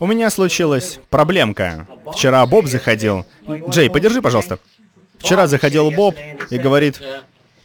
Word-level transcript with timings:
У 0.00 0.06
меня 0.06 0.30
случилась 0.30 0.98
проблемка. 1.10 1.86
Вчера 2.14 2.44
Боб 2.46 2.66
заходил. 2.66 3.26
Джей, 3.68 3.90
подержи, 3.90 4.22
пожалуйста. 4.22 4.58
Вчера 5.18 5.46
заходил 5.46 5.90
Боб 5.90 6.16
и 6.48 6.56
говорит... 6.56 7.02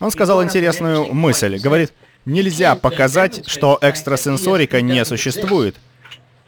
Он 0.02 0.12
сказал 0.12 0.44
интересную 0.44 1.14
мысль. 1.14 1.58
Говорит, 1.58 1.94
нельзя 2.26 2.76
показать, 2.76 3.48
что 3.48 3.80
экстрасенсорика 3.82 4.82
не 4.82 5.06
существует. 5.06 5.78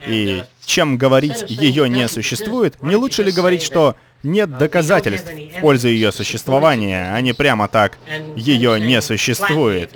И 0.06 0.44
чем 0.66 0.98
говорить 0.98 1.46
«ее 1.48 1.88
не 1.88 2.10
существует», 2.10 2.82
не 2.84 2.98
лучше 2.98 3.24
ли 3.24 3.32
говорить, 3.32 3.64
что 3.64 3.96
нет 4.22 4.58
доказательств 4.58 5.32
в 5.32 5.62
пользу 5.62 5.88
ее 5.88 6.12
существования, 6.12 7.14
а 7.14 7.22
не 7.22 7.32
прямо 7.34 7.70
так 7.70 7.98
«ее 8.36 8.80
не 8.80 9.02
существует». 9.02 9.96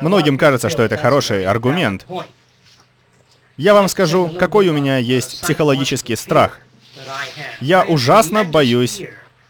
Многим 0.00 0.36
кажется, 0.36 0.68
что 0.68 0.82
это 0.82 0.96
хороший 0.96 1.46
аргумент. 1.46 2.04
Я 3.56 3.72
вам 3.72 3.88
скажу, 3.88 4.28
какой 4.28 4.68
у 4.68 4.72
меня 4.72 4.98
есть 4.98 5.40
психологический 5.40 6.16
страх. 6.16 6.60
Я 7.60 7.84
ужасно 7.84 8.44
боюсь 8.44 9.02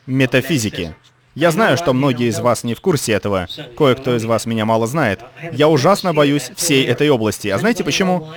метафизики. 0.06 0.94
Я 1.34 1.50
знаю, 1.50 1.76
что 1.76 1.92
многие 1.92 2.28
из 2.28 2.38
вас 2.38 2.64
не 2.64 2.74
в 2.74 2.80
курсе 2.80 3.12
этого. 3.12 3.48
Кое-кто 3.76 4.16
из 4.16 4.24
вас 4.24 4.46
меня 4.46 4.64
мало 4.64 4.86
знает. 4.86 5.20
Я 5.52 5.68
ужасно 5.68 6.14
боюсь 6.14 6.50
всей 6.56 6.86
этой 6.86 7.10
области. 7.10 7.48
А 7.48 7.58
знаете 7.58 7.84
почему? 7.84 8.32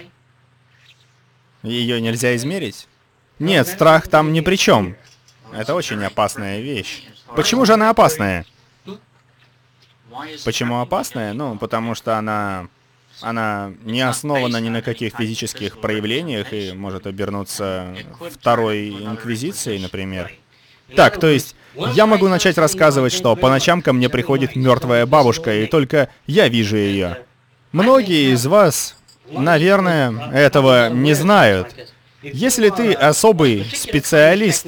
Ее 1.64 2.02
нельзя 2.02 2.36
измерить? 2.36 2.88
Нет, 3.38 3.68
страх 3.68 4.08
там 4.08 4.34
ни 4.34 4.42
при 4.42 4.56
чем. 4.56 4.96
Это 5.54 5.76
очень 5.76 6.04
опасная 6.04 6.60
вещь. 6.60 7.04
Почему 7.36 7.66
же 7.66 7.74
она 7.74 7.90
опасная? 7.90 8.46
Почему 10.44 10.82
опасная? 10.82 11.34
Ну, 11.34 11.58
потому 11.58 11.96
что 11.96 12.18
она... 12.18 12.68
Она 13.22 13.74
не 13.84 14.02
основана 14.02 14.58
ни 14.58 14.70
на 14.70 14.82
каких 14.82 15.16
физических 15.16 15.80
проявлениях 15.80 16.54
и 16.54 16.72
может 16.72 17.08
обернуться 17.08 17.96
второй 18.32 18.90
инквизицией, 18.90 19.80
например. 19.80 20.32
Так, 20.96 21.20
то 21.20 21.28
есть, 21.28 21.56
я 21.94 22.06
могу 22.06 22.28
начать 22.28 22.58
рассказывать, 22.58 23.14
что 23.14 23.36
по 23.36 23.50
ночам 23.50 23.82
ко 23.82 23.94
мне 23.94 24.10
приходит 24.10 24.56
мертвая 24.56 25.06
бабушка, 25.06 25.54
и 25.54 25.68
только 25.68 26.10
я 26.28 26.48
вижу 26.48 26.78
ее. 26.78 27.20
Многие 27.72 28.34
из 28.34 28.46
вас, 28.48 28.96
наверное, 29.32 30.32
этого 30.32 30.90
не 30.90 31.14
знают. 31.14 31.76
Если 32.22 32.70
ты 32.70 32.94
особый 32.94 33.66
специалист 33.74 34.68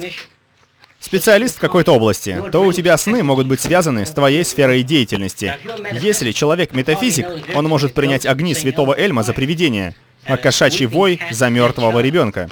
специалист 1.02 1.56
в 1.56 1.60
какой-то 1.60 1.92
области, 1.92 2.42
то 2.50 2.62
у 2.62 2.72
тебя 2.72 2.96
сны 2.96 3.22
могут 3.22 3.46
быть 3.46 3.60
связаны 3.60 4.06
с 4.06 4.10
твоей 4.10 4.44
сферой 4.44 4.82
деятельности. 4.82 5.56
Если 6.00 6.32
человек 6.32 6.72
метафизик, 6.72 7.26
он 7.54 7.66
может 7.66 7.92
принять 7.92 8.24
огни 8.24 8.54
святого 8.54 8.98
Эльма 8.98 9.22
за 9.22 9.34
привидение, 9.34 9.94
а 10.24 10.36
кошачий 10.36 10.86
вой 10.86 11.20
за 11.30 11.48
мертвого 11.50 12.00
ребенка. 12.00 12.48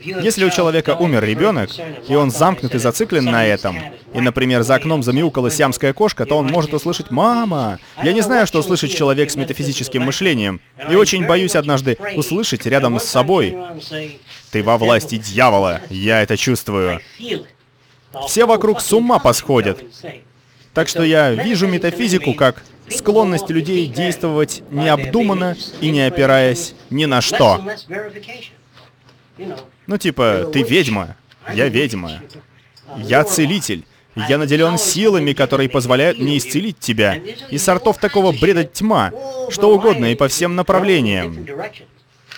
Если 0.00 0.44
у 0.44 0.50
человека 0.50 0.94
умер 0.94 1.24
ребенок, 1.24 1.70
и 2.08 2.14
он 2.14 2.30
замкнут 2.30 2.74
и 2.74 2.78
зациклен 2.78 3.24
на 3.24 3.44
этом, 3.44 3.76
и, 4.14 4.20
например, 4.20 4.62
за 4.62 4.76
окном 4.76 5.02
замяукала 5.02 5.50
сиамская 5.50 5.92
кошка, 5.92 6.24
то 6.24 6.36
он 6.36 6.46
может 6.46 6.72
услышать 6.72 7.10
«Мама!». 7.10 7.80
Я 8.02 8.12
не 8.12 8.20
знаю, 8.20 8.46
что 8.46 8.60
услышит 8.60 8.94
человек 8.94 9.30
с 9.30 9.36
метафизическим 9.36 10.02
мышлением, 10.02 10.60
и 10.88 10.94
очень 10.94 11.26
боюсь 11.26 11.56
однажды 11.56 11.98
услышать 12.14 12.64
рядом 12.66 13.00
с 13.00 13.04
собой 13.04 13.56
«Ты 14.52 14.62
во 14.62 14.78
власти 14.78 15.16
дьявола, 15.16 15.80
я 15.90 16.22
это 16.22 16.36
чувствую». 16.36 17.00
Все 18.26 18.46
вокруг 18.46 18.80
с 18.80 18.92
ума 18.92 19.18
посходят. 19.18 19.84
Так 20.74 20.88
что 20.88 21.02
я 21.02 21.32
вижу 21.32 21.66
метафизику 21.66 22.34
как 22.34 22.62
склонность 22.88 23.50
людей 23.50 23.86
действовать 23.86 24.62
необдуманно 24.70 25.56
и 25.80 25.90
не 25.90 26.02
опираясь 26.02 26.74
ни 26.90 27.04
на 27.04 27.20
что. 27.20 27.60
Ну 29.86 29.98
типа, 29.98 30.50
ты 30.52 30.62
ведьма, 30.62 31.16
я 31.52 31.68
ведьма, 31.68 32.22
я 32.96 33.24
целитель, 33.24 33.84
я 34.28 34.38
наделен 34.38 34.78
силами, 34.78 35.32
которые 35.32 35.68
позволяют 35.68 36.18
мне 36.18 36.38
исцелить 36.38 36.78
тебя. 36.78 37.14
И 37.50 37.58
сортов 37.58 37.98
такого 37.98 38.32
бреда 38.32 38.64
тьма, 38.64 39.12
что 39.50 39.74
угодно 39.74 40.06
и 40.06 40.16
по 40.16 40.28
всем 40.28 40.56
направлениям. 40.56 41.46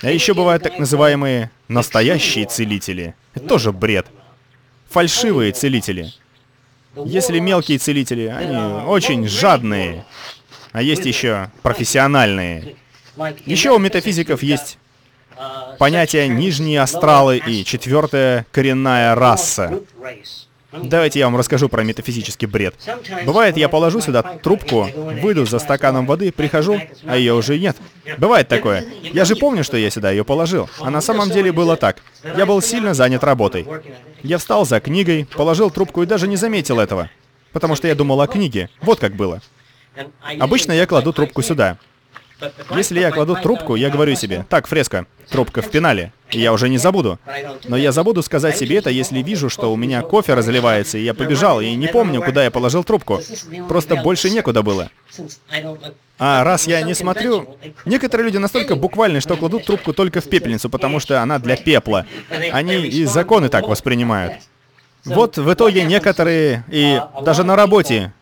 А 0.03 0.11
еще 0.11 0.35
бывают 0.35 0.63
так 0.63 0.79
называемые 0.79 1.51
настоящие 1.69 2.47
целители. 2.47 3.15
Это 3.35 3.47
тоже 3.47 3.73
бред 3.73 4.07
фальшивые 4.91 5.53
целители. 5.53 6.13
Если 6.97 7.39
мелкие 7.39 7.79
целители, 7.79 8.27
они 8.27 8.85
очень 8.85 9.27
жадные, 9.29 10.05
а 10.73 10.83
есть 10.83 11.07
еще 11.07 11.51
профессиональные. 11.63 12.75
Еще 13.47 13.71
у 13.71 13.79
метафизиков 13.79 14.43
есть 14.43 14.79
понятие 15.79 16.29
нижние 16.29 16.81
астралы 16.81 17.39
и 17.39 17.65
четвертая 17.65 18.47
коренная 18.53 19.15
раса. 19.15 19.81
Давайте 20.73 21.19
я 21.19 21.27
вам 21.27 21.37
расскажу 21.37 21.69
про 21.69 21.83
метафизический 21.83 22.47
бред. 22.47 22.75
Бывает, 23.25 23.57
я 23.57 23.69
положу 23.69 24.01
сюда 24.01 24.23
трубку, 24.23 24.89
выйду 25.23 25.45
за 25.45 25.59
стаканом 25.59 26.07
воды, 26.07 26.31
прихожу, 26.33 26.81
а 27.05 27.17
ее 27.17 27.35
уже 27.35 27.59
нет. 27.59 27.77
Бывает 28.19 28.49
такое. 28.49 28.85
Я 29.03 29.25
же 29.25 29.37
помню, 29.37 29.65
что 29.65 29.77
я 29.77 29.91
сюда 29.91 30.11
ее 30.11 30.25
положил. 30.25 30.69
А 30.81 30.91
на 30.91 31.01
самом 31.01 31.31
деле 31.31 31.53
было 31.53 31.77
так. 31.77 32.03
Я 32.37 32.47
был 32.47 32.63
сильно 32.63 32.95
занят 32.95 33.25
работой. 33.25 33.67
Я 34.23 34.39
встал 34.39 34.65
за 34.65 34.81
книгой, 34.81 35.27
положил 35.27 35.71
трубку 35.71 36.03
и 36.03 36.07
даже 36.07 36.29
не 36.29 36.37
заметил 36.37 36.79
этого. 36.79 37.11
Потому 37.53 37.75
что 37.75 37.89
я 37.89 37.95
думал 37.95 38.21
о 38.21 38.27
книге. 38.29 38.71
Вот 38.81 39.01
как 39.01 39.17
было. 39.17 39.43
Обычно 40.39 40.73
я 40.73 40.87
кладу 40.87 41.13
трубку 41.13 41.43
сюда. 41.43 41.79
Если 42.77 43.01
я 43.01 43.11
кладу 43.11 43.37
трубку, 43.37 43.75
я 43.77 43.91
говорю 43.91 44.15
себе, 44.15 44.45
так, 44.49 44.67
фреска, 44.67 45.07
трубка 45.29 45.63
в 45.63 45.71
пенале, 45.71 46.13
и 46.31 46.41
я 46.41 46.53
уже 46.53 46.69
не 46.69 46.79
забуду. 46.79 47.19
Но 47.65 47.77
я 47.77 47.93
забуду 47.93 48.23
сказать 48.23 48.57
себе 48.57 48.79
это, 48.79 48.91
если 48.91 49.23
вижу, 49.23 49.49
что 49.49 49.73
у 49.73 49.77
меня 49.77 50.03
кофе 50.03 50.35
разливается, 50.35 50.99
и 50.99 51.03
я 51.03 51.15
побежал, 51.15 51.61
и 51.61 51.75
не 51.75 51.89
помню, 51.89 52.23
куда 52.23 52.45
я 52.45 52.51
положил 52.51 52.85
трубку. 52.85 53.21
Просто 53.69 53.97
больше 53.97 54.31
некуда 54.31 54.63
было. 54.63 54.91
А 56.19 56.45
раз 56.45 56.67
я 56.67 56.83
не 56.83 56.95
смотрю... 56.95 57.57
Некоторые 57.85 58.27
люди 58.27 58.37
настолько 58.37 58.77
буквальны, 58.77 59.21
что 59.21 59.37
кладут 59.37 59.65
трубку 59.65 59.93
только 59.93 60.21
в 60.21 60.29
пепельницу, 60.29 60.69
потому 60.69 61.01
что 61.01 61.23
она 61.23 61.39
для 61.39 61.57
пепла. 61.57 62.07
Они 62.53 62.77
и 62.77 63.05
законы 63.07 63.49
так 63.49 63.67
воспринимают. 63.69 64.35
Вот 65.05 65.39
в 65.39 65.53
итоге 65.53 65.85
некоторые, 65.85 66.65
и 66.69 67.01
даже 67.23 67.43
на 67.43 67.57
работе, 67.57 68.13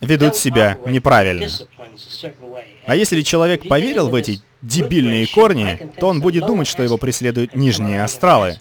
ведут 0.00 0.36
себя 0.36 0.78
неправильно. 0.86 1.48
А 2.86 2.96
если 2.96 3.22
человек 3.22 3.68
поверил 3.68 4.08
в 4.08 4.14
эти 4.14 4.40
дебильные 4.62 5.26
корни, 5.26 5.90
то 5.98 6.08
он 6.08 6.20
будет 6.20 6.46
думать, 6.46 6.66
что 6.68 6.82
его 6.82 6.98
преследуют 6.98 7.54
нижние 7.54 8.02
астралы. 8.02 8.58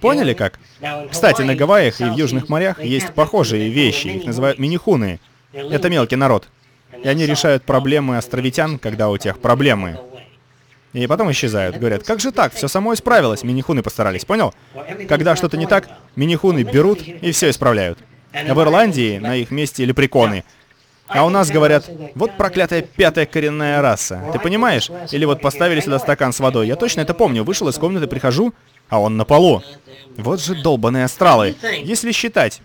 Поняли 0.00 0.32
как? 0.32 0.58
Кстати, 1.10 1.42
на 1.42 1.54
Гавайях 1.54 2.00
и 2.00 2.04
в 2.04 2.16
Южных 2.16 2.48
морях 2.48 2.82
есть 2.82 3.12
похожие 3.12 3.68
вещи, 3.68 4.08
их 4.08 4.24
называют 4.24 4.58
минихуны. 4.58 5.20
Это 5.52 5.90
мелкий 5.90 6.16
народ. 6.16 6.48
И 7.02 7.08
они 7.08 7.26
решают 7.26 7.64
проблемы 7.64 8.16
островитян, 8.16 8.78
когда 8.78 9.08
у 9.08 9.18
тех 9.18 9.38
проблемы. 9.38 9.98
И 10.92 11.06
потом 11.06 11.30
исчезают. 11.30 11.76
Говорят, 11.76 12.02
как 12.02 12.18
же 12.20 12.32
так? 12.32 12.52
Все 12.52 12.66
само 12.66 12.94
исправилось. 12.94 13.44
Минихуны 13.44 13.82
постарались, 13.82 14.24
понял? 14.24 14.54
Когда 15.08 15.36
что-то 15.36 15.56
не 15.56 15.66
так, 15.66 15.88
минихуны 16.16 16.62
берут 16.62 17.00
и 17.02 17.30
все 17.30 17.50
исправляют. 17.50 17.98
В 18.32 18.60
Ирландии 18.60 19.18
на 19.18 19.36
их 19.36 19.50
месте 19.50 19.84
лепреконы. 19.84 20.44
А 21.08 21.26
у 21.26 21.28
нас 21.28 21.50
говорят, 21.50 21.90
вот 22.14 22.36
проклятая 22.36 22.82
пятая 22.82 23.26
коренная 23.26 23.82
раса. 23.82 24.22
Ты 24.32 24.38
понимаешь? 24.38 24.90
Или 25.10 25.24
вот 25.24 25.40
поставили 25.40 25.80
сюда 25.80 25.98
стакан 25.98 26.32
с 26.32 26.38
водой. 26.38 26.68
Я 26.68 26.76
точно 26.76 27.00
это 27.00 27.14
помню. 27.14 27.42
Вышел 27.42 27.68
из 27.68 27.76
комнаты, 27.78 28.06
прихожу, 28.06 28.54
а 28.88 29.00
он 29.00 29.16
на 29.16 29.24
полу. 29.24 29.62
Вот 30.16 30.40
же 30.40 30.54
долбаные 30.62 31.04
астралы. 31.04 31.56
Если 31.82 32.12
считать, 32.12 32.62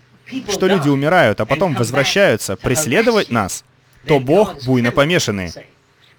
что 0.48 0.68
люди 0.68 0.88
умирают, 0.88 1.40
а 1.40 1.46
потом 1.46 1.74
возвращаются 1.74 2.56
преследовать 2.56 3.30
нас, 3.30 3.64
то 4.06 4.20
Бог 4.20 4.64
буйно 4.64 4.92
помешанный. 4.92 5.50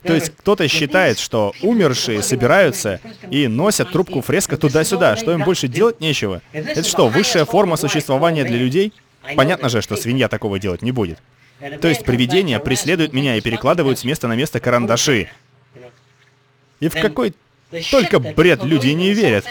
То 0.03 0.13
есть 0.13 0.31
кто-то 0.37 0.67
считает, 0.67 1.19
что 1.19 1.53
умершие 1.61 2.21
собираются 2.21 2.99
и 3.29 3.47
носят 3.47 3.91
трубку 3.91 4.21
фреска 4.21 4.57
туда-сюда, 4.57 5.15
что 5.15 5.31
им 5.33 5.43
больше 5.43 5.67
делать 5.67 5.99
нечего. 5.99 6.41
Это 6.51 6.83
что, 6.83 7.07
высшая 7.07 7.45
форма 7.45 7.77
существования 7.77 8.43
для 8.43 8.57
людей? 8.57 8.93
Понятно 9.35 9.69
же, 9.69 9.81
что 9.81 9.95
свинья 9.95 10.27
такого 10.27 10.59
делать 10.59 10.81
не 10.81 10.91
будет. 10.91 11.19
То 11.81 11.87
есть 11.87 12.03
привидения 12.03 12.59
преследуют 12.59 13.13
меня 13.13 13.35
и 13.35 13.41
перекладывают 13.41 13.99
с 13.99 14.03
места 14.03 14.27
на 14.27 14.35
место 14.35 14.59
карандаши. 14.59 15.29
И 16.79 16.89
в 16.89 16.93
какой 16.93 17.33
только 17.91 18.19
бред 18.19 18.63
люди 18.63 18.89
не 18.89 19.13
верят. 19.13 19.45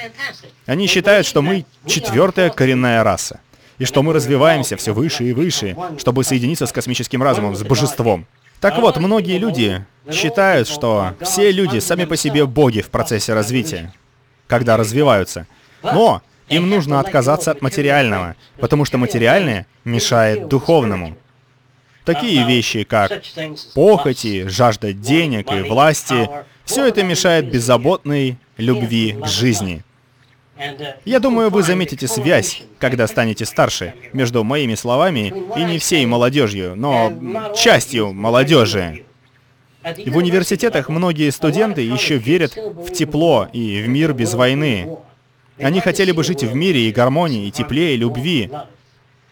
Они 0.64 0.87
считают, 0.87 1.26
что 1.26 1.43
мы 1.43 1.64
четвертая 1.87 2.50
коренная 2.50 3.02
раса. 3.02 3.40
И 3.78 3.84
что 3.84 4.02
мы 4.02 4.14
развиваемся 4.14 4.76
все 4.76 4.94
выше 4.94 5.25
и 5.25 5.32
выше, 5.34 5.76
чтобы 5.99 6.25
соединиться 6.25 6.67
с 6.67 6.72
космическим 6.72 7.22
разумом, 7.22 7.55
с 7.55 7.62
божеством. 7.62 8.26
Так 8.61 8.79
вот, 8.79 8.96
многие 8.96 9.37
люди 9.37 9.84
считают, 10.11 10.67
что 10.67 11.14
все 11.20 11.50
люди 11.50 11.79
сами 11.81 12.06
по 12.06 12.17
себе 12.17 12.46
боги 12.46 12.81
в 12.81 12.88
процессе 12.88 13.34
развития, 13.34 13.93
когда 14.46 14.79
развиваются. 14.79 15.46
Но 15.82 16.22
им 16.48 16.69
нужно 16.69 17.00
отказаться 17.00 17.50
от 17.50 17.62
материального, 17.62 18.37
потому 18.60 18.84
что 18.84 18.98
материальное 18.98 19.66
мешает 19.84 20.48
духовному. 20.48 21.16
Такие 22.04 22.46
вещи, 22.46 22.84
как 22.84 23.22
похоти, 23.75 24.46
жажда 24.46 24.93
денег 24.93 25.50
и 25.52 25.62
власти, 25.62 26.28
все 26.64 26.87
это 26.87 27.02
мешает 27.02 27.50
беззаботной 27.50 28.38
любви 28.56 29.16
к 29.20 29.26
жизни. 29.26 29.82
Я 31.04 31.20
думаю, 31.20 31.50
вы 31.50 31.62
заметите 31.62 32.08
связь, 32.08 32.62
когда 32.78 33.06
станете 33.06 33.44
старше, 33.44 33.94
между 34.12 34.43
моими 34.43 34.75
словами 34.75 35.34
и 35.56 35.64
не 35.64 35.78
всей 35.78 36.06
молодежью, 36.06 36.75
но 36.76 37.12
частью 37.54 38.12
молодежи. 38.12 39.04
В 39.84 40.16
университетах 40.16 40.88
многие 40.88 41.31
студенты 41.31 41.82
еще 41.82 42.16
верят 42.16 42.56
в 42.56 42.90
тепло 42.90 43.48
и 43.52 43.82
в 43.82 43.88
мир 43.88 44.14
без 44.14 44.34
войны. 44.34 44.96
Они 45.58 45.81
хотели 45.81 46.12
бы 46.12 46.25
жить 46.25 46.43
в 46.43 46.55
мире 46.55 46.88
и 46.88 46.93
гармонии, 46.93 47.47
и 47.47 47.50
тепле, 47.50 47.94
и 47.94 47.97
любви. 47.97 48.50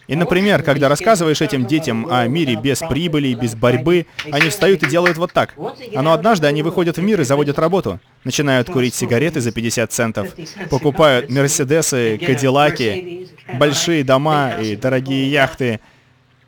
И, 0.07 0.17
например, 0.17 0.63
когда 0.63 0.89
рассказываешь 0.89 1.41
этим 1.41 1.67
детям 1.67 2.07
о 2.11 2.27
мире 2.27 2.57
без 2.57 2.81
прибыли, 2.81 3.35
без 3.35 3.55
борьбы, 3.55 4.07
они 4.31 4.51
встают 4.51 4.83
и 4.83 4.87
делают 4.89 5.17
вот 5.17 5.33
так. 5.33 5.55
А 5.95 6.03
но 6.03 6.13
однажды 6.13 6.47
они 6.47 6.63
выходят 6.63 6.99
в 6.99 7.03
мир 7.03 7.21
и 7.23 7.25
заводят 7.25 7.59
работу. 7.59 7.99
Начинают 8.23 8.69
курить 8.69 8.95
сигареты 8.95 9.41
за 9.41 9.51
50 9.51 9.93
центов, 9.93 10.29
покупают 10.71 11.31
Мерседесы, 11.31 12.19
Кадиллаки, 12.19 13.29
большие 13.55 14.05
дома 14.05 14.53
и 14.61 14.77
дорогие 14.77 15.31
яхты. 15.31 15.81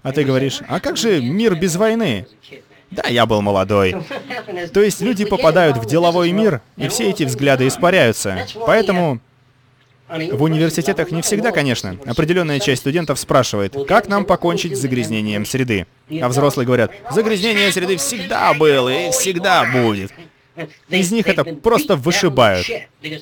А 0.03 0.13
ты 0.13 0.23
говоришь, 0.23 0.61
а 0.69 0.79
как 0.79 0.97
же 0.97 1.21
мир 1.21 1.57
без 1.57 1.77
войны? 1.77 2.27
Да, 2.91 3.09
я 3.09 3.27
был 3.27 3.43
молодой. 3.43 3.97
То 4.73 4.81
есть 4.81 5.01
люди 5.01 5.25
попадают 5.25 5.79
в 5.79 5.87
деловой 5.87 6.31
мир, 6.31 6.61
и 6.77 6.89
все 6.89 7.11
эти 7.11 7.25
взгляды 7.25 7.67
испаряются. 7.67 8.47
Поэтому 8.67 9.21
в 10.09 10.43
университетах 10.43 11.11
не 11.11 11.23
всегда, 11.23 11.53
конечно. 11.53 11.97
Определенная 12.07 12.61
часть 12.61 12.83
студентов 12.83 13.19
спрашивает, 13.19 13.75
как 13.89 14.09
нам 14.09 14.25
покончить 14.25 14.77
с 14.77 14.81
загрязнением 14.81 15.45
среды. 15.45 15.87
А 16.21 16.29
взрослые 16.29 16.67
говорят, 16.67 16.93
загрязнение 17.11 17.73
среды 17.73 17.97
всегда 17.97 18.55
было 18.55 18.89
и 18.89 19.11
всегда 19.11 19.65
будет. 19.65 20.13
Из 20.89 21.13
них 21.13 21.27
это 21.27 21.45
просто 21.45 21.97
вышибают. 21.97 22.67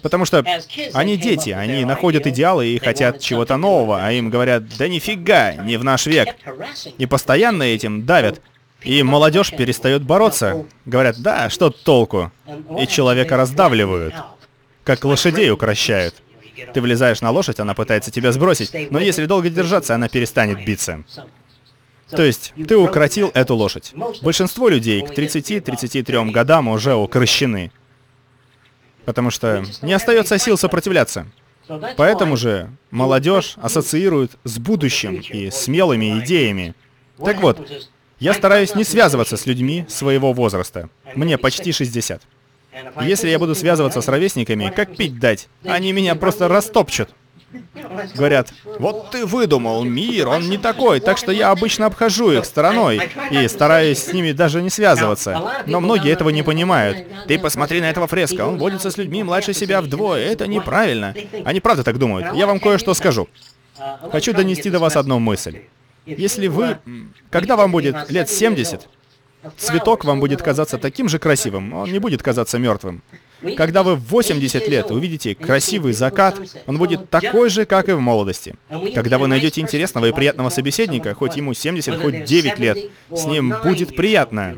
Потому 0.02 0.24
что 0.24 0.44
они 0.92 1.16
дети, 1.16 1.50
они 1.50 1.84
находят 1.84 2.26
идеалы 2.26 2.68
и 2.68 2.78
хотят 2.78 3.20
чего-то 3.20 3.56
нового, 3.56 4.04
а 4.04 4.12
им 4.12 4.30
говорят, 4.30 4.76
да 4.76 4.86
нифига, 4.88 5.54
не 5.54 5.76
в 5.76 5.84
наш 5.84 6.06
век. 6.06 6.36
И 6.98 7.06
постоянно 7.06 7.62
этим 7.62 8.04
давят. 8.06 8.40
И 8.82 9.02
молодежь 9.02 9.50
перестает 9.50 10.02
бороться. 10.02 10.66
Говорят, 10.84 11.16
да, 11.18 11.48
что 11.48 11.70
толку? 11.70 12.30
И 12.78 12.86
человека 12.86 13.36
раздавливают. 13.36 14.14
Как 14.84 15.04
лошадей 15.04 15.50
укращают. 15.50 16.14
Ты 16.72 16.80
влезаешь 16.80 17.20
на 17.20 17.30
лошадь, 17.30 17.60
она 17.60 17.74
пытается 17.74 18.10
тебя 18.10 18.32
сбросить, 18.32 18.90
но 18.90 18.98
если 18.98 19.26
долго 19.26 19.50
держаться, 19.50 19.94
она 19.94 20.08
перестанет 20.08 20.64
биться. 20.64 21.04
То 22.10 22.22
есть, 22.22 22.52
ты 22.68 22.76
укротил 22.76 23.30
эту 23.34 23.54
лошадь. 23.54 23.92
Большинство 24.22 24.68
людей 24.68 25.02
к 25.02 25.10
30-33 25.10 26.30
годам 26.30 26.68
уже 26.68 26.94
укращены. 26.94 27.72
Потому 29.04 29.30
что 29.30 29.64
не 29.82 29.92
остается 29.92 30.38
сил 30.38 30.56
сопротивляться. 30.56 31.26
Поэтому 31.96 32.36
же 32.36 32.70
молодежь 32.90 33.54
ассоциирует 33.56 34.32
с 34.44 34.58
будущим 34.58 35.16
и 35.16 35.50
смелыми 35.50 36.20
идеями. 36.20 36.74
Так 37.18 37.40
вот, 37.40 37.70
я 38.18 38.34
стараюсь 38.34 38.74
не 38.74 38.84
связываться 38.84 39.36
с 39.36 39.46
людьми 39.46 39.86
своего 39.88 40.32
возраста. 40.32 40.88
Мне 41.14 41.38
почти 41.38 41.72
60. 41.72 42.22
Если 43.02 43.28
я 43.28 43.38
буду 43.38 43.54
связываться 43.54 44.00
с 44.00 44.08
ровесниками, 44.08 44.72
как 44.74 44.96
пить 44.96 45.18
дать? 45.18 45.48
Они 45.64 45.92
меня 45.92 46.14
просто 46.14 46.48
растопчут. 46.48 47.10
Говорят, 48.16 48.52
вот 48.78 49.10
ты 49.10 49.26
выдумал, 49.26 49.84
мир, 49.84 50.28
он 50.28 50.48
не 50.48 50.58
такой, 50.58 50.98
так 51.00 51.18
что 51.18 51.30
я 51.30 51.50
обычно 51.50 51.86
обхожу 51.86 52.32
их 52.32 52.44
стороной 52.44 53.00
и 53.30 53.46
стараюсь 53.46 53.98
с 53.98 54.12
ними 54.12 54.32
даже 54.32 54.60
не 54.60 54.70
связываться. 54.70 55.62
Но 55.66 55.80
многие 55.80 56.10
этого 56.10 56.30
не 56.30 56.42
понимают. 56.42 57.06
Ты 57.28 57.38
посмотри 57.38 57.80
на 57.80 57.90
этого 57.90 58.08
фреска, 58.08 58.46
он 58.46 58.58
водится 58.58 58.90
с 58.90 58.96
людьми 58.96 59.22
младше 59.22 59.52
себя 59.52 59.80
вдвое, 59.80 60.24
это 60.24 60.46
неправильно. 60.46 61.14
Они 61.44 61.60
правда 61.60 61.84
так 61.84 61.98
думают. 61.98 62.34
Я 62.34 62.46
вам 62.46 62.58
кое-что 62.58 62.94
скажу. 62.94 63.28
Хочу 64.10 64.32
донести 64.32 64.70
до 64.70 64.78
вас 64.78 64.96
одну 64.96 65.18
мысль. 65.18 65.60
Если 66.06 66.48
вы... 66.48 66.78
Когда 67.30 67.56
вам 67.56 67.72
будет 67.72 68.10
лет 68.10 68.28
70, 68.28 68.88
Цветок 69.56 70.04
вам 70.04 70.20
будет 70.20 70.42
казаться 70.42 70.78
таким 70.78 71.08
же 71.08 71.18
красивым, 71.18 71.72
он 71.72 71.92
не 71.92 71.98
будет 71.98 72.22
казаться 72.22 72.58
мертвым. 72.58 73.02
Когда 73.56 73.82
вы 73.82 73.94
в 73.94 74.04
80 74.04 74.68
лет 74.68 74.90
увидите 74.90 75.34
красивый 75.34 75.92
закат, 75.92 76.40
он 76.66 76.78
будет 76.78 77.10
такой 77.10 77.50
же, 77.50 77.66
как 77.66 77.88
и 77.88 77.92
в 77.92 78.00
молодости. 78.00 78.54
Когда 78.94 79.18
вы 79.18 79.26
найдете 79.26 79.60
интересного 79.60 80.06
и 80.06 80.12
приятного 80.12 80.48
собеседника, 80.48 81.14
хоть 81.14 81.36
ему 81.36 81.52
70, 81.52 82.00
хоть 82.00 82.24
9 82.24 82.58
лет, 82.58 82.78
с 83.10 83.24
ним 83.26 83.54
будет 83.62 83.94
приятно. 83.94 84.56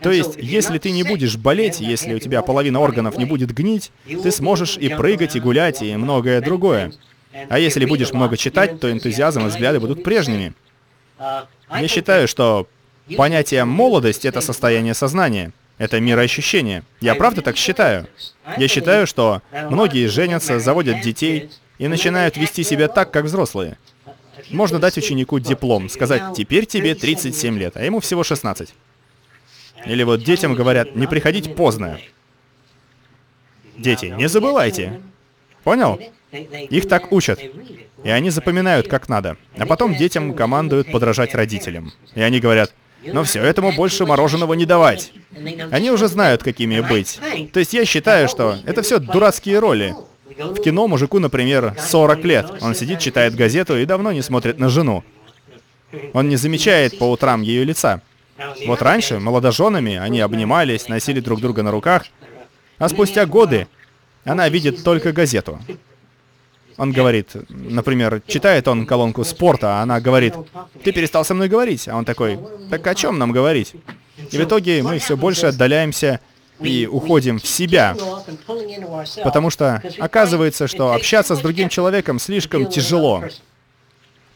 То 0.00 0.12
есть, 0.12 0.36
если 0.36 0.78
ты 0.78 0.90
не 0.90 1.02
будешь 1.02 1.36
болеть, 1.36 1.80
если 1.80 2.14
у 2.14 2.18
тебя 2.18 2.42
половина 2.42 2.80
органов 2.80 3.16
не 3.18 3.24
будет 3.24 3.52
гнить, 3.52 3.90
ты 4.06 4.30
сможешь 4.30 4.76
и 4.76 4.88
прыгать, 4.88 5.34
и 5.36 5.40
гулять, 5.40 5.82
и 5.82 5.96
многое 5.96 6.40
другое. 6.40 6.92
А 7.48 7.58
если 7.58 7.84
будешь 7.84 8.12
много 8.12 8.36
читать, 8.36 8.80
то 8.80 8.90
энтузиазм 8.90 9.46
и 9.46 9.48
взгляды 9.48 9.80
будут 9.80 10.02
прежними. 10.02 10.54
Я 11.18 11.88
считаю, 11.88 12.28
что 12.28 12.68
Понятие 13.16 13.64
«молодость»— 13.64 14.24
это 14.26 14.40
состояние 14.40 14.94
сознания. 14.94 15.52
Это 15.78 16.00
мироощущение. 16.00 16.82
Я 17.00 17.14
правда 17.14 17.40
так 17.40 17.56
считаю. 17.56 18.08
Я 18.56 18.68
считаю, 18.68 19.06
что 19.06 19.42
многие 19.70 20.06
женятся, 20.08 20.58
заводят 20.58 21.00
детей 21.00 21.50
и 21.78 21.86
начинают 21.86 22.36
вести 22.36 22.64
себя 22.64 22.88
так, 22.88 23.12
как 23.12 23.24
взрослые. 23.24 23.78
Можно 24.50 24.78
дать 24.78 24.98
ученику 24.98 25.38
диплом, 25.38 25.88
сказать 25.88 26.34
«теперь 26.36 26.66
тебе 26.66 26.94
37 26.94 27.58
лет», 27.58 27.76
а 27.76 27.84
ему 27.84 28.00
всего 28.00 28.24
16. 28.24 28.74
Или 29.86 30.02
вот 30.02 30.24
детям 30.24 30.54
говорят 30.54 30.96
«не 30.96 31.06
приходить 31.06 31.54
поздно». 31.54 31.98
Дети, 33.76 34.06
не 34.06 34.28
забывайте. 34.28 35.00
Понял? 35.62 36.00
Их 36.32 36.88
так 36.88 37.12
учат. 37.12 37.40
И 38.02 38.10
они 38.10 38.30
запоминают, 38.30 38.88
как 38.88 39.08
надо. 39.08 39.36
А 39.56 39.66
потом 39.66 39.94
детям 39.94 40.34
командуют 40.34 40.90
подражать 40.90 41.34
родителям. 41.34 41.92
И 42.14 42.20
они 42.20 42.40
говорят 42.40 42.72
но 43.04 43.24
все, 43.24 43.40
этому 43.40 43.72
больше 43.72 44.06
мороженого 44.06 44.54
не 44.54 44.66
давать. 44.66 45.12
Они 45.70 45.90
уже 45.90 46.08
знают, 46.08 46.42
какими 46.42 46.80
быть. 46.80 47.20
То 47.52 47.60
есть 47.60 47.72
я 47.72 47.84
считаю, 47.84 48.28
что 48.28 48.56
это 48.64 48.82
все 48.82 48.98
дурацкие 48.98 49.58
роли. 49.58 49.94
В 50.26 50.60
кино 50.60 50.86
мужику, 50.86 51.18
например, 51.18 51.74
40 51.78 52.24
лет. 52.24 52.52
Он 52.60 52.74
сидит, 52.74 53.00
читает 53.00 53.34
газету 53.34 53.76
и 53.76 53.84
давно 53.84 54.12
не 54.12 54.22
смотрит 54.22 54.58
на 54.58 54.68
жену. 54.68 55.04
Он 56.12 56.28
не 56.28 56.36
замечает 56.36 56.98
по 56.98 57.10
утрам 57.10 57.42
ее 57.42 57.64
лица. 57.64 58.02
Вот 58.66 58.82
раньше, 58.82 59.18
молодоженами, 59.18 59.96
они 59.96 60.20
обнимались, 60.20 60.88
носили 60.88 61.20
друг 61.20 61.40
друга 61.40 61.62
на 61.62 61.72
руках, 61.72 62.06
а 62.78 62.88
спустя 62.88 63.26
годы 63.26 63.66
она 64.24 64.48
видит 64.48 64.84
только 64.84 65.12
газету. 65.12 65.58
Он 66.78 66.92
говорит, 66.92 67.30
например, 67.48 68.22
читает 68.26 68.68
он 68.68 68.86
колонку 68.86 69.24
спорта, 69.24 69.78
а 69.78 69.82
она 69.82 70.00
говорит, 70.00 70.34
ты 70.84 70.92
перестал 70.92 71.24
со 71.24 71.34
мной 71.34 71.48
говорить. 71.48 71.88
А 71.88 71.96
он 71.96 72.04
такой, 72.04 72.38
так 72.70 72.86
о 72.86 72.94
чем 72.94 73.18
нам 73.18 73.32
говорить? 73.32 73.74
И 74.30 74.38
в 74.38 74.44
итоге 74.44 74.82
мы 74.82 74.98
все 75.00 75.16
больше 75.16 75.46
отдаляемся 75.46 76.20
и 76.60 76.86
уходим 76.86 77.40
в 77.40 77.46
себя. 77.46 77.96
Потому 79.24 79.50
что 79.50 79.82
оказывается, 79.98 80.68
что 80.68 80.92
общаться 80.92 81.34
с 81.34 81.40
другим 81.40 81.68
человеком 81.68 82.20
слишком 82.20 82.66
тяжело. 82.66 83.24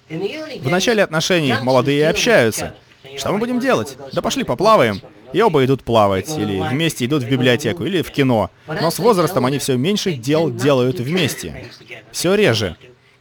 В 0.09 0.69
начале 0.69 1.05
отношений 1.05 1.55
молодые 1.63 2.09
общаются. 2.09 2.75
Что 3.17 3.33
мы 3.33 3.39
будем 3.39 3.61
делать? 3.61 3.97
Да 4.13 4.21
пошли 4.21 4.43
поплаваем. 4.43 5.01
И 5.33 5.41
оба 5.41 5.65
идут 5.65 5.83
плавать, 5.83 6.29
или 6.39 6.61
вместе 6.61 7.07
идут 7.07 7.23
в 7.23 7.29
библиотеку, 7.29 7.85
или 7.85 8.03
в 8.03 8.11
кино. 8.11 8.51
Но 8.67 8.91
с 8.91 8.99
возрастом 8.99 9.47
они 9.47 9.59
все 9.59 9.77
меньше 9.77 10.13
дел 10.13 10.51
делают 10.51 11.01
вместе. 11.01 11.67
Все 12.11 12.35
реже. 12.35 12.77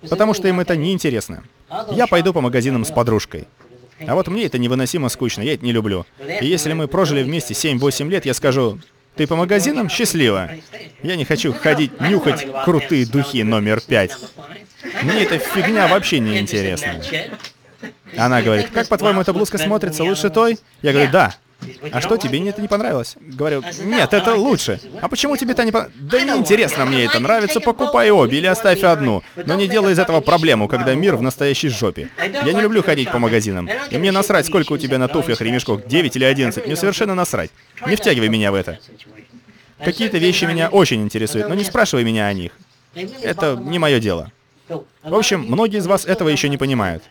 Потому 0.09 0.33
что 0.33 0.47
им 0.47 0.59
это 0.59 0.75
неинтересно. 0.75 1.43
Я 1.91 2.07
пойду 2.07 2.33
по 2.33 2.41
магазинам 2.41 2.85
с 2.85 2.91
подружкой. 2.91 3.47
А 4.07 4.15
вот 4.15 4.27
мне 4.27 4.45
это 4.45 4.57
невыносимо 4.57 5.09
скучно, 5.09 5.41
я 5.41 5.53
это 5.53 5.63
не 5.63 5.71
люблю. 5.71 6.05
И 6.41 6.45
если 6.45 6.73
мы 6.73 6.87
прожили 6.87 7.23
вместе 7.23 7.53
7-8 7.53 8.09
лет, 8.09 8.25
я 8.25 8.33
скажу, 8.33 8.79
ты 9.15 9.27
по 9.27 9.35
магазинам? 9.35 9.89
Счастливо. 9.89 10.51
Я 11.03 11.15
не 11.15 11.25
хочу 11.25 11.53
ходить 11.53 11.99
нюхать 12.01 12.47
крутые 12.65 13.05
духи 13.05 13.43
номер 13.43 13.81
пять. 13.81 14.17
Мне 15.03 15.23
эта 15.23 15.37
фигня 15.37 15.87
вообще 15.87 16.19
не 16.19 16.39
интересна. 16.39 17.01
Она 18.17 18.41
говорит, 18.41 18.69
как 18.73 18.87
по-твоему 18.87 19.21
эта 19.21 19.33
блузка 19.33 19.57
смотрится 19.57 20.03
лучше 20.03 20.29
той? 20.29 20.57
Я 20.81 20.91
говорю, 20.93 21.11
да. 21.11 21.35
А 21.91 22.01
что, 22.01 22.17
тебе 22.17 22.47
это 22.47 22.61
не 22.61 22.67
понравилось? 22.67 23.15
Говорю, 23.19 23.63
нет, 23.83 24.13
это 24.13 24.35
лучше. 24.35 24.79
А 25.01 25.07
почему 25.07 25.35
тебе 25.35 25.53
это 25.53 25.63
не 25.65 25.71
понравилось? 25.71 25.97
Да 25.99 26.21
не 26.21 26.31
интересно 26.37 26.85
мне 26.85 27.05
это 27.05 27.19
нравится, 27.19 27.59
покупай 27.59 28.11
обе 28.11 28.37
или 28.37 28.45
оставь 28.45 28.83
одну. 28.83 29.23
Но 29.35 29.55
не 29.55 29.67
делай 29.67 29.93
из 29.93 29.99
этого 29.99 30.21
проблему, 30.21 30.67
когда 30.67 30.93
мир 30.93 31.15
в 31.15 31.21
настоящей 31.21 31.69
жопе. 31.69 32.09
Я 32.19 32.53
не 32.53 32.61
люблю 32.61 32.83
ходить 32.83 33.11
по 33.11 33.19
магазинам. 33.19 33.69
И 33.89 33.97
мне 33.97 34.11
насрать, 34.11 34.45
сколько 34.45 34.73
у 34.73 34.77
тебя 34.77 34.97
на 34.97 35.07
туфлях 35.07 35.41
ремешков, 35.41 35.85
9 35.85 36.15
или 36.15 36.23
11. 36.23 36.65
Мне 36.65 36.75
совершенно 36.75 37.15
насрать. 37.15 37.51
Не 37.87 37.95
втягивай 37.95 38.29
меня 38.29 38.51
в 38.51 38.55
это. 38.55 38.79
Какие-то 39.83 40.19
вещи 40.19 40.45
меня 40.45 40.69
очень 40.69 41.01
интересуют, 41.01 41.49
но 41.49 41.55
не 41.55 41.63
спрашивай 41.63 42.03
меня 42.03 42.27
о 42.27 42.33
них. 42.33 42.51
Это 43.23 43.55
не 43.55 43.79
мое 43.79 43.99
дело. 43.99 44.31
В 45.03 45.15
общем, 45.15 45.41
многие 45.41 45.79
из 45.79 45.87
вас 45.87 46.05
этого 46.05 46.29
еще 46.29 46.47
не 46.49 46.57
понимают. 46.57 47.03